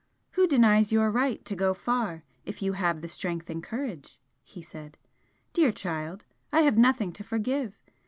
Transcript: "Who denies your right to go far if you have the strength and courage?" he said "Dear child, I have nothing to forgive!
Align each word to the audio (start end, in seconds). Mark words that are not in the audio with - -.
"Who 0.31 0.47
denies 0.47 0.91
your 0.91 1.11
right 1.11 1.45
to 1.45 1.55
go 1.55 1.75
far 1.75 2.23
if 2.43 2.63
you 2.63 2.73
have 2.73 3.01
the 3.01 3.07
strength 3.07 3.51
and 3.51 3.61
courage?" 3.63 4.19
he 4.43 4.63
said 4.63 4.97
"Dear 5.53 5.71
child, 5.71 6.25
I 6.51 6.61
have 6.61 6.75
nothing 6.75 7.11
to 7.13 7.23
forgive! 7.23 7.77